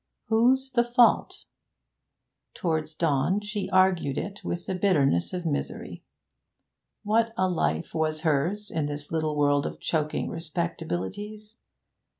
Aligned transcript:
Whose 0.29 0.71
the 0.71 0.83
fault? 0.83 1.43
Towards 2.55 2.95
dawn 2.95 3.39
she 3.41 3.69
argued 3.69 4.17
it 4.17 4.43
with 4.43 4.65
the 4.65 4.73
bitterness 4.73 5.31
of 5.31 5.45
misery. 5.45 6.01
What 7.03 7.33
a 7.37 7.47
life 7.47 7.93
was 7.93 8.21
hers 8.21 8.71
in 8.71 8.87
this 8.87 9.11
little 9.11 9.35
world 9.35 9.67
of 9.67 9.79
choking 9.79 10.27
respectabilities! 10.27 11.57